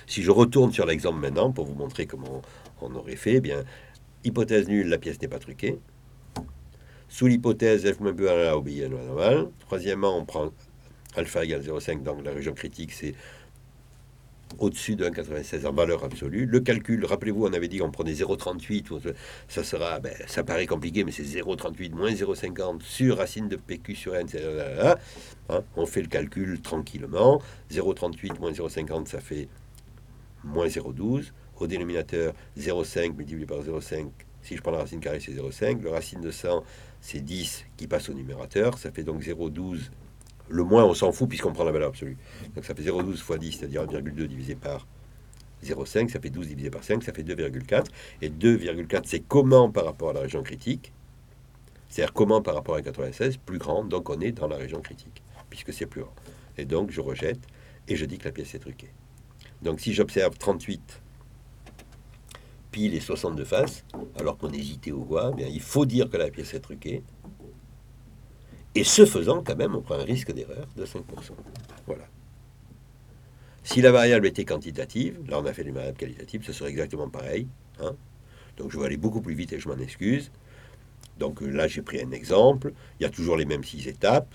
Si 0.06 0.22
je 0.22 0.30
retourne 0.30 0.70
sur 0.70 0.86
l'exemple 0.86 1.18
maintenant 1.18 1.50
pour 1.50 1.66
vous 1.66 1.74
montrer 1.74 2.06
comment 2.06 2.40
on 2.80 2.94
aurait 2.94 3.16
fait, 3.16 3.34
eh 3.34 3.40
bien, 3.40 3.64
hypothèse 4.22 4.68
nulle, 4.68 4.88
la 4.88 4.98
pièce 4.98 5.20
n'est 5.20 5.26
pas 5.26 5.40
truquée. 5.40 5.80
Sous 7.08 7.26
l'hypothèse 7.26 7.84
f 7.84 7.98
moins 7.98 8.12
b 8.12 8.26
à 8.28 8.36
la. 8.36 9.44
Troisièmement, 9.66 10.16
on 10.16 10.24
prend 10.24 10.52
alpha 11.16 11.44
égale 11.44 11.62
0,5, 11.62 12.02
donc 12.02 12.24
la 12.24 12.32
région 12.32 12.52
critique, 12.52 12.92
c'est 12.92 13.14
au-dessus 14.58 14.96
de 14.96 15.04
1,96 15.04 15.66
en 15.66 15.72
valeur 15.72 16.04
absolue. 16.04 16.46
Le 16.46 16.60
calcul, 16.60 17.04
rappelez-vous, 17.04 17.46
on 17.46 17.52
avait 17.52 17.68
dit 17.68 17.78
qu'on 17.78 17.90
prenait 17.90 18.12
0,38, 18.12 19.14
ça 19.48 19.64
sera, 19.64 19.98
ben, 20.00 20.14
ça 20.26 20.44
paraît 20.44 20.66
compliqué, 20.66 21.04
mais 21.04 21.12
c'est 21.12 21.24
0,38 21.24 21.94
moins 21.94 22.10
0,50 22.10 22.82
sur 22.82 23.18
racine 23.18 23.48
de 23.48 23.56
PQ 23.56 23.94
sur 23.94 24.16
N, 24.16 24.26
hein, 25.48 25.62
on 25.76 25.86
fait 25.86 26.02
le 26.02 26.08
calcul 26.08 26.60
tranquillement. 26.60 27.42
0,38 27.70 28.38
moins 28.38 28.52
0,50, 28.52 29.06
ça 29.06 29.20
fait 29.20 29.48
moins 30.44 30.66
0,12. 30.66 31.32
Au 31.58 31.66
dénominateur, 31.66 32.34
0,5 32.58 33.16
multiplié 33.16 33.46
par 33.46 33.62
0,5, 33.62 34.08
si 34.42 34.56
je 34.56 34.62
prends 34.62 34.72
la 34.72 34.78
racine 34.78 35.00
carrée, 35.00 35.20
c'est 35.20 35.32
0,5. 35.32 35.80
Le 35.82 35.88
racine 35.88 36.20
de 36.20 36.30
100, 36.30 36.62
c'est 37.00 37.20
10 37.20 37.64
qui 37.76 37.86
passe 37.86 38.10
au 38.10 38.12
numérateur, 38.12 38.78
ça 38.78 38.90
fait 38.90 39.02
donc 39.02 39.22
0,12 39.22 39.90
le 40.48 40.64
moins, 40.64 40.84
on 40.84 40.94
s'en 40.94 41.12
fout 41.12 41.28
puisqu'on 41.28 41.52
prend 41.52 41.64
la 41.64 41.72
valeur 41.72 41.88
absolue. 41.88 42.16
Donc 42.54 42.64
ça 42.64 42.74
fait 42.74 42.82
0,12 42.82 43.16
fois 43.16 43.38
10, 43.38 43.52
c'est-à-dire 43.52 43.84
1,2 43.84 44.26
divisé 44.26 44.54
par 44.54 44.86
0,5, 45.64 46.08
ça 46.08 46.20
fait 46.20 46.30
12 46.30 46.48
divisé 46.48 46.70
par 46.70 46.84
5, 46.84 47.02
ça 47.02 47.12
fait 47.12 47.22
2,4. 47.22 47.84
Et 48.22 48.30
2,4, 48.30 49.02
c'est 49.04 49.20
comment 49.20 49.70
par 49.70 49.84
rapport 49.84 50.10
à 50.10 50.12
la 50.12 50.20
région 50.20 50.42
critique? 50.42 50.92
C'est-à-dire 51.88 52.12
comment 52.12 52.42
par 52.42 52.54
rapport 52.54 52.74
à 52.74 52.82
96 52.82 53.38
Plus 53.38 53.58
grand, 53.58 53.84
donc 53.84 54.10
on 54.10 54.20
est 54.20 54.32
dans 54.32 54.48
la 54.48 54.56
région 54.56 54.80
critique, 54.80 55.22
puisque 55.50 55.72
c'est 55.72 55.86
plus 55.86 56.02
grand. 56.02 56.14
Et 56.58 56.64
donc 56.64 56.90
je 56.90 57.00
rejette 57.00 57.40
et 57.88 57.96
je 57.96 58.04
dis 58.04 58.18
que 58.18 58.24
la 58.24 58.32
pièce 58.32 58.54
est 58.54 58.58
truquée. 58.58 58.90
Donc 59.62 59.80
si 59.80 59.94
j'observe 59.94 60.36
38 60.36 61.00
pile 62.70 62.94
et 62.94 63.00
62 63.00 63.44
faces, 63.44 63.84
alors 64.18 64.36
qu'on 64.36 64.50
hésitait 64.50 64.90
voix, 64.90 65.30
bien, 65.32 65.46
il 65.46 65.60
faut 65.60 65.86
dire 65.86 66.10
que 66.10 66.16
la 66.16 66.28
pièce 66.28 66.52
est 66.52 66.60
truquée. 66.60 67.02
Et 68.76 68.84
ce 68.84 69.06
faisant, 69.06 69.42
quand 69.42 69.56
même, 69.56 69.74
on 69.74 69.80
prend 69.80 69.94
un 69.94 70.04
risque 70.04 70.32
d'erreur 70.32 70.66
de 70.76 70.84
5%. 70.84 71.00
Voilà. 71.86 72.04
Si 73.64 73.80
la 73.80 73.90
variable 73.90 74.26
était 74.26 74.44
quantitative, 74.44 75.18
là 75.26 75.40
on 75.40 75.46
a 75.46 75.54
fait 75.54 75.62
une 75.62 75.72
variable 75.72 75.96
qualitative, 75.96 76.44
ce 76.44 76.52
serait 76.52 76.70
exactement 76.70 77.08
pareil. 77.08 77.48
Hein. 77.80 77.96
Donc 78.58 78.70
je 78.70 78.78
vais 78.78 78.84
aller 78.84 78.98
beaucoup 78.98 79.22
plus 79.22 79.34
vite 79.34 79.54
et 79.54 79.58
je 79.58 79.68
m'en 79.68 79.78
excuse. 79.78 80.30
Donc 81.18 81.40
là 81.40 81.66
j'ai 81.66 81.80
pris 81.80 82.02
un 82.02 82.10
exemple. 82.10 82.74
Il 83.00 83.04
y 83.04 83.06
a 83.06 83.10
toujours 83.10 83.38
les 83.38 83.46
mêmes 83.46 83.64
six 83.64 83.88
étapes. 83.88 84.32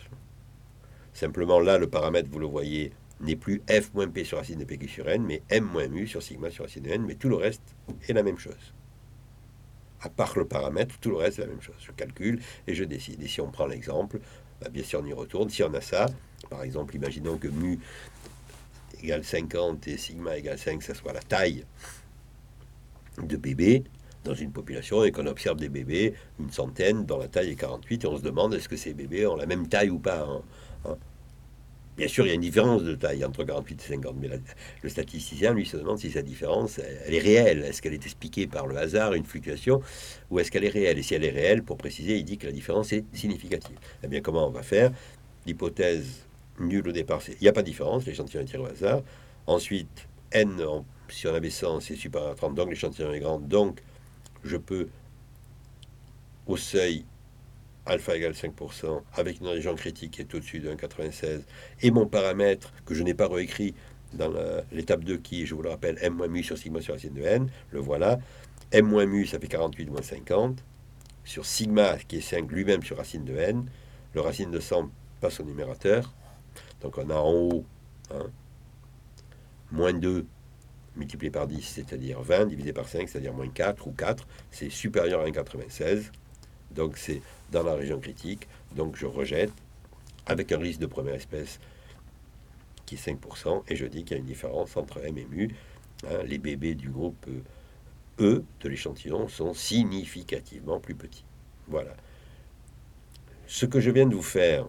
Simplement 1.13 1.59
là 1.59 1.77
le 1.77 1.87
paramètre, 1.87 2.27
vous 2.31 2.39
le 2.39 2.47
voyez, 2.47 2.91
n'est 3.19 3.35
plus 3.35 3.61
f 3.69 3.93
moins 3.93 4.07
p 4.07 4.23
sur 4.23 4.39
racine 4.39 4.57
de 4.57 4.65
pq 4.65 4.89
sur 4.89 5.07
n, 5.07 5.23
mais 5.23 5.43
m 5.49 5.63
moins 5.63 5.87
mu 5.87 6.07
sur 6.07 6.23
sigma 6.23 6.49
sur 6.49 6.65
racine 6.65 6.83
de 6.83 6.89
n, 6.89 7.05
mais 7.05 7.15
tout 7.15 7.29
le 7.29 7.35
reste 7.35 7.75
est 8.09 8.13
la 8.13 8.23
même 8.23 8.39
chose. 8.39 8.73
À 10.01 10.09
part 10.09 10.37
le 10.37 10.45
paramètre, 10.45 10.95
tout 10.99 11.09
le 11.09 11.17
reste 11.17 11.39
est 11.39 11.43
la 11.43 11.47
même 11.47 11.61
chose. 11.61 11.75
Je 11.79 11.91
calcule 11.91 12.41
et 12.67 12.73
je 12.73 12.83
décide. 12.83 13.21
Et 13.21 13.27
si 13.27 13.41
on 13.41 13.51
prend 13.51 13.67
l'exemple, 13.67 14.19
bah, 14.61 14.69
bien 14.69 14.83
sûr 14.83 15.01
on 15.03 15.05
y 15.05 15.13
retourne. 15.13 15.49
Si 15.49 15.63
on 15.63 15.73
a 15.73 15.81
ça, 15.81 16.07
par 16.49 16.63
exemple, 16.63 16.95
imaginons 16.95 17.37
que 17.37 17.47
mu 17.47 17.79
égale 19.01 19.23
50 19.23 19.87
et 19.87 19.97
sigma 19.97 20.37
égale 20.37 20.57
5, 20.57 20.81
ça 20.81 20.93
soit 20.93 21.13
la 21.13 21.21
taille 21.21 21.65
de 23.21 23.37
bébés 23.37 23.83
dans 24.23 24.35
une 24.35 24.51
population 24.51 25.03
et 25.03 25.11
qu'on 25.11 25.25
observe 25.25 25.57
des 25.57 25.69
bébés, 25.69 26.13
une 26.39 26.51
centaine, 26.51 27.05
dont 27.05 27.17
la 27.17 27.27
taille 27.27 27.51
est 27.51 27.55
48, 27.55 28.03
et 28.03 28.07
on 28.07 28.17
se 28.17 28.21
demande 28.21 28.53
est-ce 28.53 28.69
que 28.69 28.77
ces 28.77 28.93
bébés 28.93 29.25
ont 29.25 29.35
la 29.35 29.47
même 29.47 29.67
taille 29.67 29.89
ou 29.89 29.99
pas. 29.99 30.21
Hein, 30.21 30.41
hein. 30.85 30.97
Bien 31.97 32.07
sûr, 32.07 32.25
il 32.25 32.29
y 32.29 32.31
a 32.31 32.35
une 32.35 32.41
différence 32.41 32.83
de 32.83 32.95
taille 32.95 33.23
entre 33.25 33.43
48 33.43 33.81
et 33.83 33.87
50, 33.95 34.15
mais 34.19 34.29
le 34.81 34.89
statisticien, 34.89 35.53
lui, 35.53 35.65
se 35.65 35.77
demande 35.77 35.99
si 35.99 36.09
cette 36.09 36.25
différence, 36.25 36.79
elle 36.79 37.13
est 37.13 37.19
réelle. 37.19 37.63
Est-ce 37.63 37.81
qu'elle 37.81 37.93
est 37.93 38.05
expliquée 38.05 38.47
par 38.47 38.65
le 38.65 38.77
hasard, 38.77 39.13
une 39.13 39.25
fluctuation, 39.25 39.81
ou 40.29 40.39
est-ce 40.39 40.49
qu'elle 40.51 40.63
est 40.63 40.69
réelle? 40.69 40.97
Et 40.97 41.03
si 41.03 41.13
elle 41.13 41.25
est 41.25 41.31
réelle, 41.31 41.63
pour 41.63 41.77
préciser, 41.77 42.17
il 42.17 42.23
dit 42.23 42.37
que 42.37 42.47
la 42.47 42.53
différence 42.53 42.93
est 42.93 43.03
significative. 43.13 43.77
Eh 44.03 44.07
bien, 44.07 44.21
comment 44.21 44.47
on 44.47 44.51
va 44.51 44.63
faire? 44.63 44.91
L'hypothèse 45.45 46.25
nulle 46.59 46.87
au 46.87 46.91
départ, 46.91 47.21
il 47.27 47.37
n'y 47.41 47.47
a 47.47 47.53
pas 47.53 47.61
de 47.61 47.67
différence, 47.67 48.05
l'échantillon 48.05 48.41
est 48.41 48.45
tiré 48.45 48.63
au 48.63 48.67
hasard. 48.67 49.01
Ensuite, 49.47 50.07
n, 50.31 50.63
si 51.09 51.27
on 51.27 51.33
avait 51.33 51.49
100, 51.49 51.81
c'est 51.81 51.95
supérieur 51.95 52.31
à 52.31 52.35
30, 52.35 52.55
donc 52.55 52.69
l'échantillon 52.69 53.11
est 53.11 53.19
grand, 53.19 53.39
donc 53.39 53.81
je 54.43 54.57
peux, 54.57 54.87
au 56.47 56.57
seuil 56.57 57.05
alpha 57.85 58.15
égale 58.15 58.33
5%, 58.33 59.01
avec 59.13 59.39
une 59.39 59.47
région 59.47 59.75
critique 59.75 60.11
qui 60.11 60.21
est 60.21 60.35
au-dessus 60.35 60.59
de 60.59 60.71
1,96, 60.71 61.41
et 61.81 61.91
mon 61.91 62.05
paramètre 62.05 62.73
que 62.85 62.93
je 62.93 63.03
n'ai 63.03 63.13
pas 63.13 63.27
réécrit 63.27 63.73
dans 64.13 64.31
l'étape 64.71 65.03
2 65.03 65.17
qui, 65.17 65.45
je 65.45 65.55
vous 65.55 65.61
le 65.61 65.69
rappelle, 65.69 65.97
m 66.01 66.13
moins 66.13 66.27
mu 66.27 66.43
sur 66.43 66.57
sigma 66.57 66.81
sur 66.81 66.93
racine 66.93 67.13
de 67.13 67.21
n, 67.21 67.49
le 67.71 67.79
voilà. 67.79 68.19
m 68.71 68.85
moins 68.85 69.05
mu, 69.05 69.25
ça 69.25 69.39
fait 69.39 69.47
48 69.47 69.89
moins 69.89 70.01
50. 70.01 70.63
Sur 71.23 71.45
sigma, 71.45 71.97
qui 71.97 72.17
est 72.17 72.21
5 72.21 72.51
lui-même 72.51 72.83
sur 72.83 72.97
racine 72.97 73.23
de 73.23 73.35
n, 73.35 73.65
le 74.13 74.21
racine 74.21 74.51
de 74.51 74.59
100 74.59 74.89
passe 75.21 75.39
au 75.39 75.43
numérateur. 75.43 76.13
Donc 76.81 76.97
on 76.97 77.09
a 77.09 77.15
en 77.15 77.31
haut 77.31 77.65
hein, 78.11 78.27
moins 79.71 79.93
2 79.93 80.25
multiplié 80.97 81.31
par 81.31 81.47
10, 81.47 81.61
c'est-à-dire 81.61 82.21
20, 82.21 82.47
divisé 82.47 82.73
par 82.73 82.87
5, 82.87 83.07
c'est-à-dire 83.07 83.33
moins 83.33 83.47
4 83.47 83.87
ou 83.87 83.91
4, 83.91 84.27
c'est 84.49 84.69
supérieur 84.69 85.21
à 85.21 85.25
1,96. 85.25 86.11
Donc 86.71 86.97
c'est 86.97 87.21
dans 87.51 87.63
la 87.63 87.73
région 87.73 87.99
critique. 87.99 88.47
Donc 88.75 88.95
je 88.95 89.05
rejette 89.05 89.51
avec 90.25 90.51
un 90.51 90.57
risque 90.57 90.79
de 90.79 90.85
première 90.85 91.15
espèce 91.15 91.59
qui 92.85 92.95
est 92.95 93.07
5%, 93.07 93.63
et 93.69 93.75
je 93.75 93.85
dis 93.85 94.03
qu'il 94.03 94.11
y 94.11 94.19
a 94.19 94.19
une 94.19 94.25
différence 94.25 94.75
entre 94.75 95.03
M 95.03 95.17
et 95.17 95.25
mu. 95.25 95.55
Hein. 96.03 96.23
les 96.25 96.37
bébés 96.37 96.75
du 96.75 96.89
groupe 96.89 97.27
E 98.19 98.43
de 98.59 98.69
l'échantillon 98.69 99.27
sont 99.27 99.53
significativement 99.53 100.79
plus 100.79 100.95
petits. 100.95 101.25
Voilà. 101.67 101.95
Ce 103.47 103.65
que 103.65 103.79
je 103.79 103.91
viens 103.91 104.05
de 104.05 104.15
vous 104.15 104.21
faire, 104.21 104.65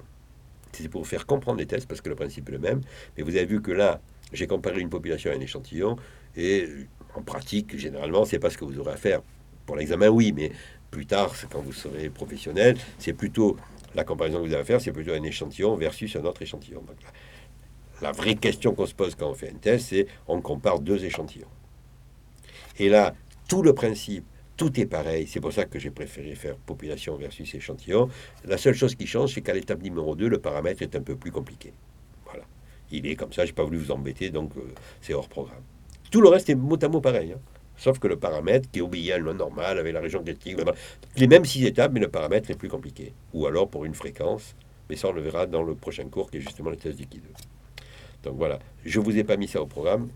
c'est 0.73 0.89
pour 0.89 1.03
vous 1.03 1.09
faire 1.09 1.27
comprendre 1.27 1.59
les 1.59 1.67
tests, 1.67 1.87
parce 1.87 2.01
que 2.01 2.09
le 2.09 2.15
principe 2.15 2.49
est 2.49 2.53
le 2.53 2.59
même. 2.59 2.81
Mais 3.17 3.23
vous 3.23 3.37
avez 3.37 3.45
vu 3.45 3.61
que 3.61 3.73
là, 3.73 4.01
j'ai 4.33 4.47
comparé 4.47 4.81
une 4.81 4.91
population 4.91 5.31
à 5.31 5.35
un 5.35 5.41
échantillon, 5.41 5.97
et 6.37 6.69
en 7.15 7.23
pratique, 7.23 7.77
généralement, 7.77 8.25
c'est 8.25 8.39
pas 8.39 8.51
ce 8.51 8.57
que 8.57 8.65
vous 8.65 8.79
aurez 8.79 8.93
à 8.93 8.97
faire. 8.97 9.21
Pour 9.67 9.77
l'examen, 9.77 10.09
oui, 10.09 10.33
mais 10.33 10.53
plus 10.93 11.07
tard, 11.07 11.35
c'est 11.35 11.49
quand 11.51 11.63
vous 11.63 11.73
serez 11.73 12.11
professionnel, 12.11 12.77
c'est 12.99 13.15
plutôt 13.15 13.57
la 13.97 14.05
comparaison 14.05 14.43
que 14.43 14.49
vous 14.49 14.55
à 14.55 14.63
faire, 14.63 14.81
c'est 14.81 14.93
plutôt 14.93 15.13
un 15.13 15.23
échantillon 15.23 15.75
versus 15.75 16.15
un 16.15 16.25
autre 16.25 16.43
échantillon. 16.43 16.85
La 18.01 18.13
vraie 18.13 18.37
question 18.37 18.75
qu'on 18.75 18.87
se 18.87 18.95
pose 18.95 19.15
quand 19.17 19.31
on 19.31 19.35
fait 19.35 19.51
un 19.51 19.59
test, 19.59 19.89
c'est 19.89 20.07
on 20.29 20.41
compare 20.41 20.79
deux 20.81 21.05
échantillons. 21.05 21.49
Et 22.79 22.89
là, 22.89 23.15
tout 23.49 23.63
le 23.63 23.75
principe 23.75 24.25
tout 24.57 24.79
est 24.79 24.87
pareil. 24.87 25.27
C'est 25.27 25.41
pour 25.41 25.53
ça 25.53 25.65
que 25.65 25.79
j'ai 25.79 25.91
préféré 25.91 26.35
faire 26.35 26.57
population 26.57 27.17
versus 27.17 27.53
échantillon. 27.55 28.09
La 28.45 28.59
seule 28.59 28.75
chose 28.75 28.95
qui 28.95 29.07
change, 29.07 29.35
c'est 29.35 29.41
qu'à 29.41 29.55
l'étape 29.55 29.83
numéro 29.83 30.15
2, 30.15 30.29
le 30.29 30.39
paramètre 30.39 30.83
est 30.83 30.95
un 30.95 31.01
peu 31.01 31.17
plus 31.17 31.33
compliqué. 31.33 31.73
Voilà. 32.27 32.45
Il 32.91 33.07
est 33.07 33.17
comme 33.17 33.33
ça, 33.33 33.45
j'ai 33.45 33.53
pas 33.53 33.65
voulu 33.65 33.79
vous 33.79 33.91
embêter, 33.91 34.31
donc 34.31 34.53
euh, 34.57 34.61
c'est 35.01 35.15
hors 35.15 35.29
programme. 35.29 35.63
Tout 36.11 36.21
le 36.21 36.29
reste 36.29 36.51
est 36.51 36.55
mot 36.55 36.79
à 36.81 36.89
mot 36.89 37.01
pareil. 37.01 37.33
Hein. 37.33 37.41
Sauf 37.83 37.99
que 37.99 38.07
le 38.07 38.15
paramètre 38.15 38.71
qui 38.71 38.81
obéit 38.81 39.11
à 39.11 39.19
loi 39.19 39.35
normal 39.35 39.77
avec 39.77 39.93
la 39.93 39.99
région 39.99 40.23
critique, 40.23 40.57
les 41.17 41.27
mêmes 41.27 41.45
six 41.45 41.67
étapes, 41.67 41.91
mais 41.93 41.99
le 41.99 42.07
paramètre 42.07 42.49
est 42.49 42.55
plus 42.55 42.69
compliqué. 42.69 43.13
Ou 43.35 43.45
alors 43.49 43.69
pour 43.69 43.85
une 43.85 43.95
fréquence, 43.95 44.55
mais 44.89 44.95
ça 44.95 45.09
on 45.09 45.13
le 45.13 45.21
verra 45.21 45.47
dans 45.47 45.65
le 45.65 45.75
prochain 45.75 46.05
cours 46.05 46.31
qui 46.31 46.37
est 46.37 46.41
justement 46.41 46.71
le 46.71 46.77
test 46.77 46.97
liquide. 47.01 47.25
Donc 48.23 48.37
voilà, 48.37 48.61
je 48.85 49.01
vous 49.01 49.19
ai 49.19 49.25
pas 49.25 49.37
mis 49.37 49.49
ça 49.49 49.61
au 49.61 49.67
programme, 49.67 50.11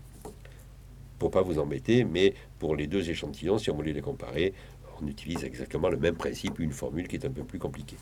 pour 1.19 1.29
pas 1.29 1.41
vous 1.41 1.59
embêter, 1.59 2.05
mais 2.05 2.35
pour 2.57 2.73
les 2.73 2.87
deux 2.87 3.09
échantillons, 3.09 3.57
si 3.57 3.69
on 3.69 3.75
voulait 3.75 3.91
les 3.91 3.99
comparer, 3.99 4.53
on 5.01 5.05
utilise 5.05 5.43
exactement 5.43 5.89
le 5.89 5.97
même 5.97 6.15
principe, 6.15 6.59
une 6.59 6.71
formule 6.71 7.09
qui 7.09 7.17
est 7.17 7.25
un 7.25 7.31
peu 7.31 7.43
plus 7.43 7.59
compliquée. 7.59 7.97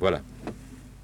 Voilà. 0.00 0.22